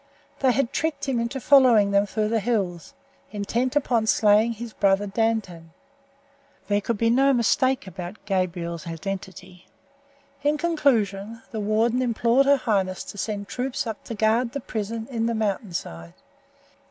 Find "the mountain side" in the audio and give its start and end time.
15.27-16.15